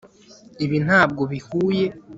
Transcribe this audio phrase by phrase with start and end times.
[0.65, 1.85] ibi ntabwo bihuye